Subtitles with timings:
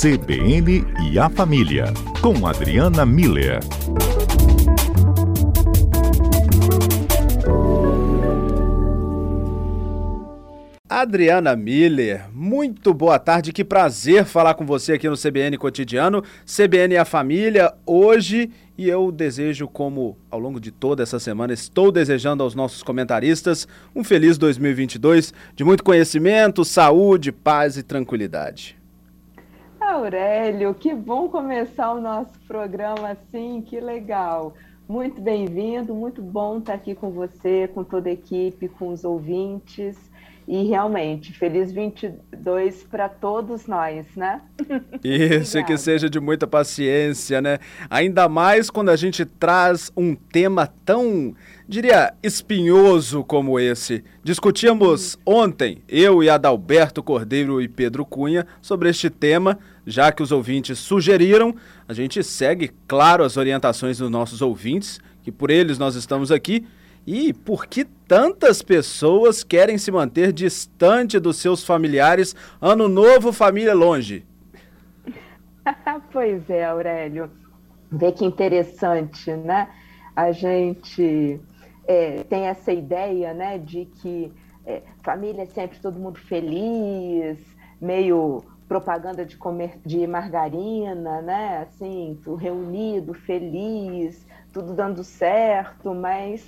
[0.00, 3.60] CBN e a Família, com Adriana Miller.
[10.88, 16.94] Adriana Miller, muito boa tarde, que prazer falar com você aqui no CBN Cotidiano, CBN
[16.94, 21.92] e a Família, hoje, e eu desejo, como ao longo de toda essa semana, estou
[21.92, 28.79] desejando aos nossos comentaristas um feliz 2022, de muito conhecimento, saúde, paz e tranquilidade.
[29.90, 34.54] Aurélio, que bom começar o nosso programa assim, que legal.
[34.88, 39.96] Muito bem-vindo, muito bom estar aqui com você, com toda a equipe, com os ouvintes.
[40.46, 44.40] E realmente, feliz 22 para todos nós, né?
[45.04, 47.58] Isso, e que seja de muita paciência, né?
[47.88, 51.34] Ainda mais quando a gente traz um tema tão,
[51.68, 54.02] diria, espinhoso como esse.
[54.24, 59.56] Discutíamos ontem, eu e Adalberto Cordeiro e Pedro Cunha, sobre este tema,
[59.90, 61.54] já que os ouvintes sugeriram.
[61.88, 66.66] A gente segue, claro, as orientações dos nossos ouvintes, que por eles nós estamos aqui.
[67.06, 72.36] E por que tantas pessoas querem se manter distante dos seus familiares?
[72.60, 74.24] Ano novo, família longe.
[76.12, 77.30] pois é, Aurélio.
[77.90, 79.68] Vê que interessante, né?
[80.14, 81.40] A gente
[81.86, 84.32] é, tem essa ideia, né, de que
[84.64, 87.38] é, família é sempre todo mundo feliz,
[87.80, 91.66] meio propaganda de comer de margarina, né?
[91.66, 96.46] Assim, reunido, feliz, tudo dando certo, mas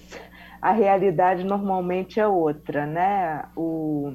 [0.63, 3.43] a realidade normalmente é outra, né?
[3.57, 4.15] O,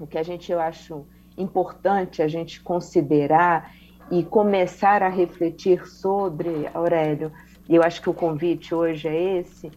[0.00, 1.06] o que a gente eu acho
[1.38, 3.74] importante a gente considerar
[4.10, 7.30] e começar a refletir sobre, Aurélio,
[7.68, 9.70] e eu acho que o convite hoje é esse,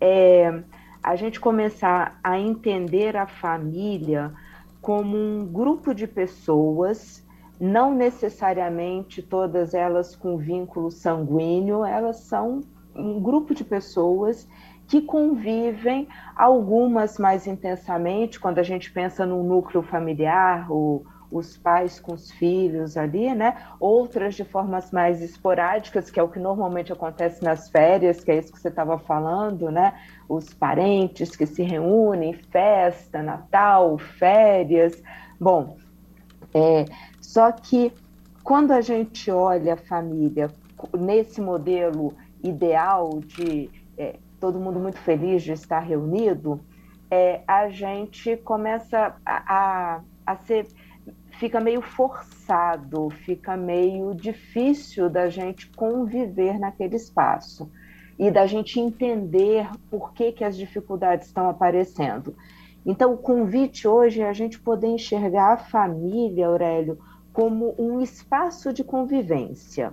[0.00, 0.60] é
[1.00, 4.34] a gente começar a entender a família
[4.86, 7.26] como um grupo de pessoas,
[7.58, 12.60] não necessariamente todas elas com vínculo sanguíneo, elas são
[12.94, 14.48] um grupo de pessoas
[14.86, 21.98] que convivem, algumas mais intensamente, quando a gente pensa no núcleo familiar, o, os pais
[22.00, 23.56] com os filhos ali, né?
[23.80, 28.38] Outras de formas mais esporádicas, que é o que normalmente acontece nas férias, que é
[28.38, 29.94] isso que você estava falando, né?
[30.28, 35.02] Os parentes que se reúnem, festa, Natal, férias.
[35.40, 35.76] Bom,
[36.54, 36.84] é,
[37.20, 37.92] só que
[38.42, 40.50] quando a gente olha a família
[40.96, 46.60] nesse modelo ideal de é, todo mundo muito feliz de estar reunido,
[47.10, 50.66] é, a gente começa a, a, a ser
[51.38, 57.70] fica meio forçado, fica meio difícil da gente conviver naquele espaço
[58.18, 62.34] e da gente entender por que, que as dificuldades estão aparecendo.
[62.84, 66.98] Então, o convite hoje é a gente poder enxergar a família, Aurélio,
[67.32, 69.92] como um espaço de convivência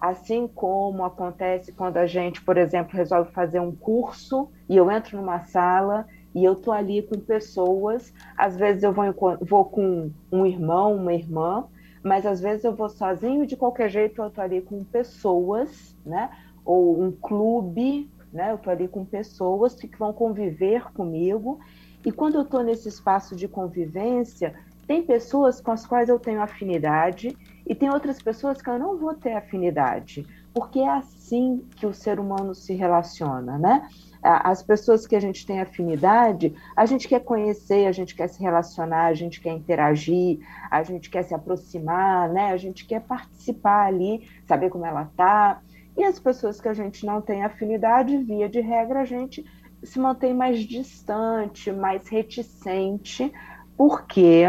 [0.00, 5.18] assim como acontece quando a gente, por exemplo, resolve fazer um curso e eu entro
[5.18, 9.04] numa sala e eu tô ali com pessoas, às vezes eu vou,
[9.40, 11.66] vou com um irmão, uma irmã,
[12.02, 16.30] mas às vezes eu vou sozinho, de qualquer jeito eu tô ali com pessoas, né?
[16.64, 18.52] Ou um clube, né?
[18.52, 21.58] Eu tô ali com pessoas que vão conviver comigo.
[22.04, 24.54] E quando eu tô nesse espaço de convivência,
[24.86, 27.36] tem pessoas com as quais eu tenho afinidade
[27.66, 31.94] e tem outras pessoas que eu não vou ter afinidade, porque é assim que o
[31.94, 33.86] ser humano se relaciona, né?
[34.22, 38.40] As pessoas que a gente tem afinidade, a gente quer conhecer, a gente quer se
[38.40, 42.52] relacionar, a gente quer interagir, a gente quer se aproximar, né?
[42.52, 45.62] A gente quer participar ali, saber como ela tá.
[45.96, 49.44] E as pessoas que a gente não tem afinidade, via de regra, a gente
[49.82, 53.32] se mantém mais distante, mais reticente,
[53.76, 54.44] porque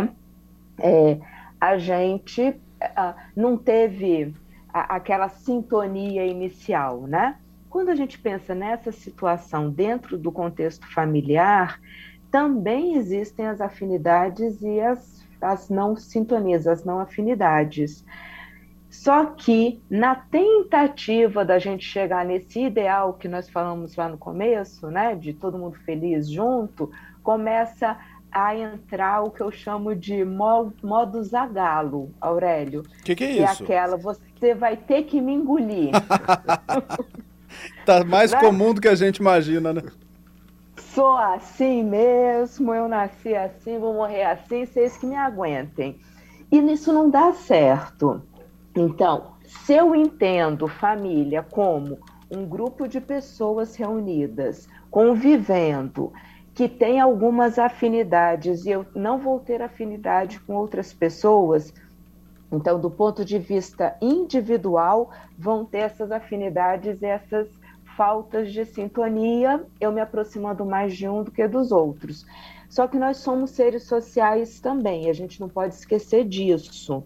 [0.78, 1.18] é,
[1.60, 4.36] a gente uh, não teve
[4.74, 7.38] a, aquela sintonia inicial, né?
[7.72, 11.80] Quando a gente pensa nessa situação dentro do contexto familiar,
[12.30, 18.04] também existem as afinidades e as, as não sintonias, as não afinidades.
[18.90, 24.92] Só que na tentativa da gente chegar nesse ideal que nós falamos lá no começo,
[24.92, 26.92] né, de todo mundo feliz junto,
[27.24, 27.98] começa
[28.30, 32.82] a entrar o que eu chamo de modo zagalo, Aurélio.
[32.82, 33.64] O que, que, é isso?
[33.64, 35.92] Que é aquela, você vai ter que me engolir.
[37.86, 38.40] tá mais né?
[38.40, 39.84] comum do que a gente imagina, né?
[40.78, 46.00] Sou assim mesmo, eu nasci assim, vou morrer assim, vocês que me aguentem.
[46.52, 48.22] E isso não dá certo.
[48.76, 52.00] Então, se eu entendo família como
[52.30, 56.12] um grupo de pessoas reunidas, convivendo,
[56.54, 61.74] que tem algumas afinidades e eu não vou ter afinidade com outras pessoas,
[62.52, 67.48] Então, do ponto de vista individual, vão ter essas afinidades, essas
[67.96, 72.26] faltas de sintonia, eu me aproximando mais de um do que dos outros.
[72.70, 77.04] Só que nós somos seres sociais também, a gente não pode esquecer disso.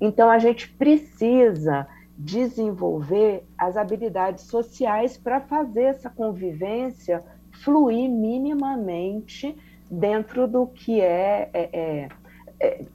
[0.00, 1.86] Então, a gente precisa
[2.16, 9.56] desenvolver as habilidades sociais para fazer essa convivência fluir minimamente
[9.90, 12.08] dentro do que é, é, é,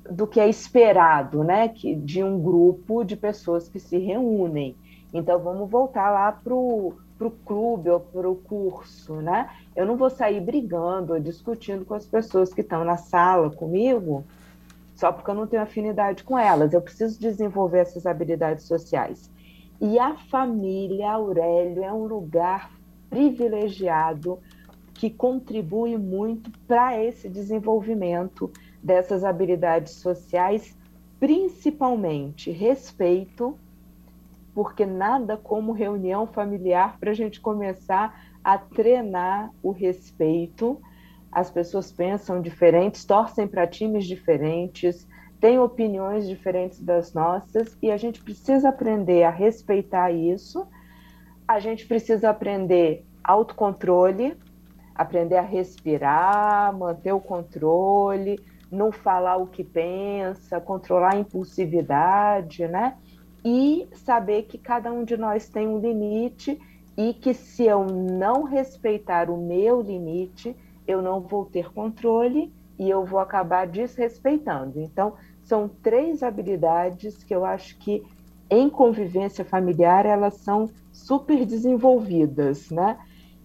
[0.10, 4.76] do que é esperado, né, que, de um grupo de pessoas que se reúnem.
[5.14, 6.94] Então vamos voltar lá para o
[7.46, 9.50] clube ou para o curso, né?
[9.76, 14.24] Eu não vou sair brigando ou discutindo com as pessoas que estão na sala comigo
[14.96, 16.74] só porque eu não tenho afinidade com elas.
[16.74, 19.30] Eu preciso desenvolver essas habilidades sociais.
[19.80, 22.72] E a família Aurélio é um lugar
[23.10, 24.40] privilegiado
[24.94, 28.50] que contribui muito para esse desenvolvimento
[28.86, 30.78] dessas habilidades sociais,
[31.20, 33.58] principalmente respeito,
[34.54, 40.80] porque nada como reunião familiar para a gente começar a treinar o respeito.
[41.32, 45.08] As pessoas pensam diferentes, torcem para times diferentes,
[45.42, 50.68] têm opiniões diferentes das nossas e a gente precisa aprender a respeitar isso.
[51.48, 54.38] A gente precisa aprender autocontrole,
[54.94, 58.40] aprender a respirar, manter o controle,
[58.76, 62.96] não falar o que pensa, controlar a impulsividade, né?
[63.44, 66.60] E saber que cada um de nós tem um limite
[66.98, 70.56] e que se eu não respeitar o meu limite,
[70.88, 74.80] eu não vou ter controle e eu vou acabar desrespeitando.
[74.82, 75.14] Então,
[75.44, 78.04] são três habilidades que eu acho que
[78.50, 82.98] em convivência familiar elas são super desenvolvidas, né?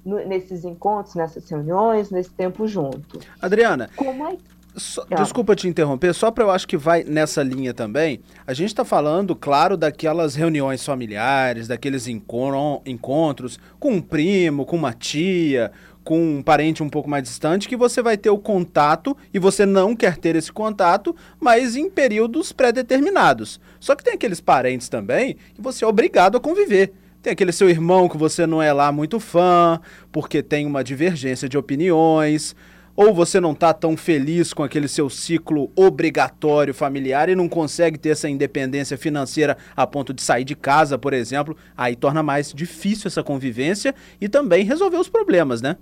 [0.05, 3.21] nesses encontros, nessas reuniões, nesse tempo junto.
[3.41, 4.37] Adriana, como é
[4.77, 8.21] só, desculpa te interromper, só para eu acho que vai nessa linha também.
[8.47, 14.93] A gente está falando, claro, daquelas reuniões familiares, daqueles encontros com um primo, com uma
[14.93, 15.73] tia,
[16.05, 19.67] com um parente um pouco mais distante, que você vai ter o contato e você
[19.67, 23.61] não quer ter esse contato, mas em períodos pré-determinados.
[23.79, 26.93] Só que tem aqueles parentes também que você é obrigado a conviver.
[27.23, 29.79] Tem aquele seu irmão que você não é lá muito fã,
[30.11, 32.57] porque tem uma divergência de opiniões,
[33.01, 37.97] ou você não está tão feliz com aquele seu ciclo obrigatório familiar e não consegue
[37.97, 42.53] ter essa independência financeira a ponto de sair de casa, por exemplo, aí torna mais
[42.53, 45.79] difícil essa convivência e também resolver os problemas, né?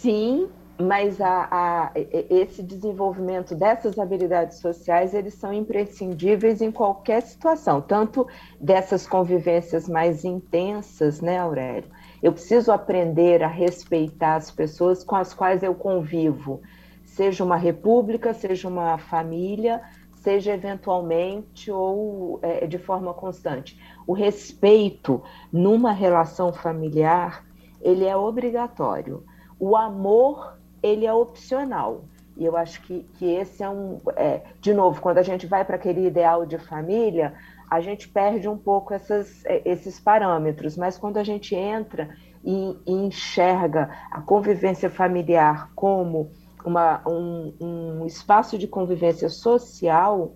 [0.00, 0.48] Sim,
[0.80, 1.92] mas a, a,
[2.28, 8.26] esse desenvolvimento dessas habilidades sociais eles são imprescindíveis em qualquer situação, tanto
[8.60, 11.88] dessas convivências mais intensas, né, Aurélio?
[12.22, 16.60] Eu preciso aprender a respeitar as pessoas com as quais eu convivo,
[17.04, 19.82] seja uma república, seja uma família,
[20.12, 23.80] seja eventualmente ou é, de forma constante.
[24.06, 25.22] O respeito
[25.52, 27.44] numa relação familiar
[27.80, 29.24] ele é obrigatório.
[29.58, 32.04] O amor ele é opcional.
[32.36, 33.98] E eu acho que, que esse é um.
[34.16, 37.34] É, de novo, quando a gente vai para aquele ideal de família,
[37.70, 42.08] a gente perde um pouco essas, é, esses parâmetros, mas quando a gente entra
[42.44, 46.30] e, e enxerga a convivência familiar como
[46.64, 50.34] uma, um, um espaço de convivência social,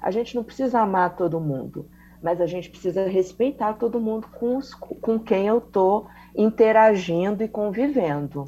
[0.00, 1.86] a gente não precisa amar todo mundo,
[2.22, 7.48] mas a gente precisa respeitar todo mundo com, os, com quem eu estou interagindo e
[7.48, 8.44] convivendo.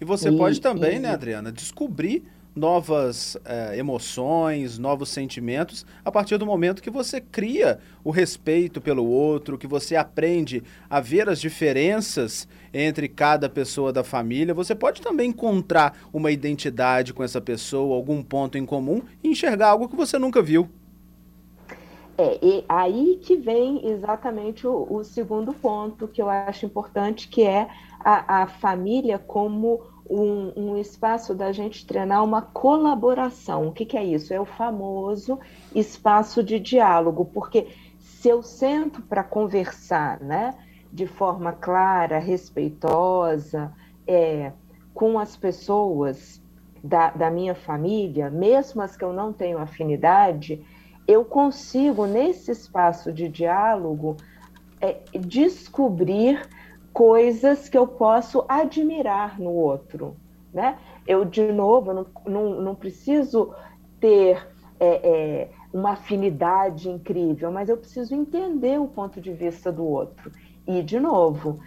[0.00, 0.98] E você e, pode também, e...
[0.98, 2.24] né, Adriana, descobrir
[2.58, 9.06] novas é, emoções, novos sentimentos a partir do momento que você cria o respeito pelo
[9.06, 14.52] outro, que você aprende a ver as diferenças entre cada pessoa da família.
[14.52, 19.68] Você pode também encontrar uma identidade com essa pessoa, algum ponto em comum e enxergar
[19.68, 20.68] algo que você nunca viu.
[22.20, 27.42] É, e aí que vem exatamente o, o segundo ponto que eu acho importante, que
[27.42, 27.68] é
[28.00, 33.68] a, a família como um, um, espaço da gente treinar uma colaboração.
[33.68, 34.32] O que, que é isso?
[34.32, 35.38] É o famoso
[35.74, 40.54] espaço de diálogo, porque se eu sento para conversar, né,
[40.92, 43.72] de forma clara, respeitosa,
[44.06, 44.52] é,
[44.94, 46.42] com as pessoas
[46.82, 50.64] da, da minha família, mesmo as que eu não tenho afinidade,
[51.06, 54.16] eu consigo, nesse espaço de diálogo,
[54.80, 56.46] é, descobrir
[56.98, 60.16] coisas que eu posso admirar no outro,
[60.52, 60.76] né?
[61.06, 63.54] Eu, de novo, não, não, não preciso
[64.00, 64.44] ter
[64.80, 70.32] é, é, uma afinidade incrível, mas eu preciso entender o ponto de vista do outro.
[70.66, 71.60] E, de novo,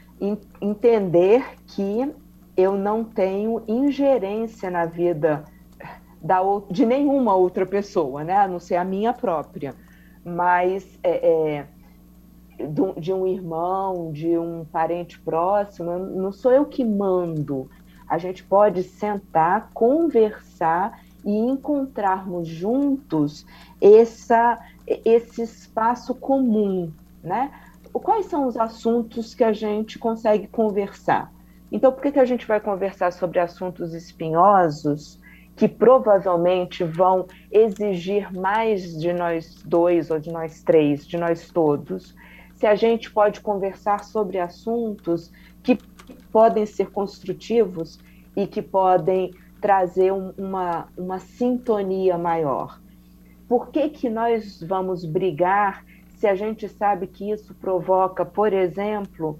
[0.59, 2.13] entender que
[2.57, 5.45] eu não tenho ingerência na vida
[6.21, 8.35] da, de nenhuma outra pessoa, né?
[8.35, 9.73] a não ser a minha própria.
[10.25, 11.67] Mas é, é,
[12.97, 17.69] de um irmão, de um parente próximo, não sou eu que mando.
[18.07, 23.45] A gente pode sentar, conversar e encontrarmos juntos
[23.79, 26.91] essa, esse espaço comum,
[27.23, 27.51] né?
[27.93, 31.31] Quais são os assuntos que a gente consegue conversar?
[31.71, 35.19] Então, por que, que a gente vai conversar sobre assuntos espinhosos
[35.55, 42.15] que provavelmente vão exigir mais de nós dois ou de nós três, de nós todos?
[42.61, 45.31] Se a gente pode conversar sobre assuntos
[45.63, 45.79] que
[46.31, 47.99] podem ser construtivos
[48.35, 52.79] e que podem trazer um, uma, uma sintonia maior.
[53.49, 55.83] Por que, que nós vamos brigar
[56.17, 59.39] se a gente sabe que isso provoca, por exemplo,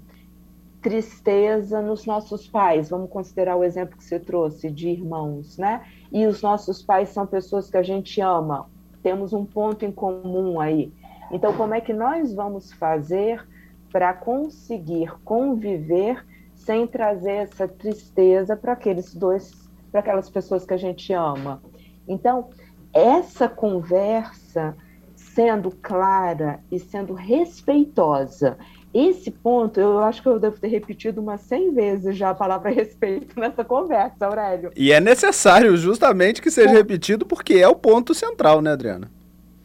[0.80, 2.90] tristeza nos nossos pais?
[2.90, 5.86] Vamos considerar o exemplo que você trouxe de irmãos, né?
[6.10, 8.68] E os nossos pais são pessoas que a gente ama,
[9.00, 10.92] temos um ponto em comum aí.
[11.32, 13.42] Então, como é que nós vamos fazer
[13.90, 16.24] para conseguir conviver
[16.54, 21.62] sem trazer essa tristeza para aqueles dois para aquelas pessoas que a gente ama.
[22.08, 22.48] Então,
[22.94, 24.74] essa conversa
[25.14, 28.56] sendo clara e sendo respeitosa.
[28.92, 32.70] Esse ponto, eu acho que eu devo ter repetido umas 100 vezes já a palavra
[32.72, 34.70] respeito nessa conversa, Aurélio.
[34.76, 39.10] E é necessário justamente que seja repetido porque é o ponto central, né, Adriana?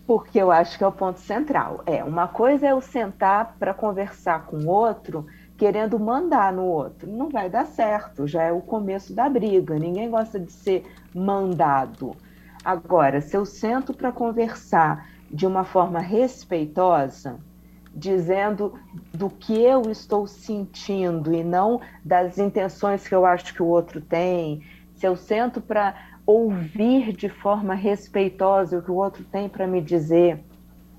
[0.07, 1.83] Porque eu acho que é o ponto central.
[1.85, 5.25] É, uma coisa é eu sentar para conversar com o outro
[5.57, 7.11] querendo mandar no outro.
[7.11, 9.77] Não vai dar certo, já é o começo da briga.
[9.77, 12.15] Ninguém gosta de ser mandado.
[12.63, 17.37] Agora, se eu sento para conversar de uma forma respeitosa,
[17.93, 18.79] dizendo
[19.11, 23.99] do que eu estou sentindo e não das intenções que eu acho que o outro
[23.99, 24.61] tem,
[24.95, 25.95] se eu sento para
[26.27, 30.43] ouvir de forma respeitosa o que o outro tem para me dizer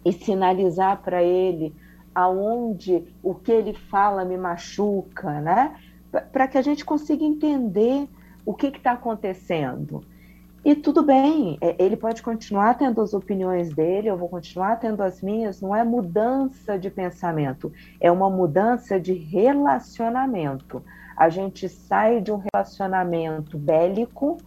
[0.02, 1.74] e sinalizar para ele
[2.14, 5.76] aonde o que ele fala me machuca, né?
[6.32, 8.08] Para que a gente consiga entender
[8.44, 10.02] o que está acontecendo.
[10.64, 15.02] E tudo bem, é, ele pode continuar tendo as opiniões dele, eu vou continuar tendo
[15.02, 20.82] as minhas, não é mudança de pensamento, é uma mudança de relacionamento.
[21.16, 24.38] A gente sai de um relacionamento bélico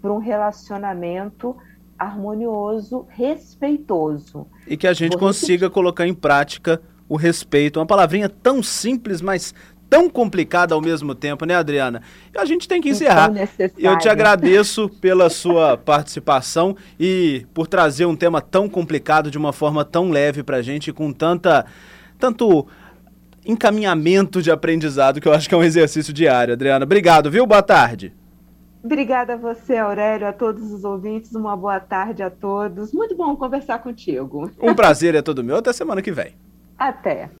[0.00, 1.56] para um relacionamento
[1.98, 4.46] harmonioso, respeitoso.
[4.66, 5.70] E que a gente vou consiga repetir.
[5.70, 7.78] colocar em prática o respeito.
[7.78, 9.54] Uma palavrinha tão simples, mas
[9.88, 12.02] tão complicada ao mesmo tempo, né, Adriana?
[12.34, 13.30] E a gente tem que encerrar.
[13.78, 19.52] Eu te agradeço pela sua participação e por trazer um tema tão complicado de uma
[19.52, 21.64] forma tão leve pra gente, com tanta
[22.18, 22.66] tanto
[23.44, 26.84] encaminhamento de aprendizado, que eu acho que é um exercício diário, Adriana.
[26.84, 27.46] Obrigado, viu?
[27.46, 28.12] Boa tarde.
[28.86, 31.34] Obrigada a você, Aurélio, a todos os ouvintes.
[31.34, 32.92] Uma boa tarde a todos.
[32.92, 34.48] Muito bom conversar contigo.
[34.62, 35.56] Um prazer é todo meu.
[35.56, 36.36] Até semana que vem.
[36.78, 37.28] Até.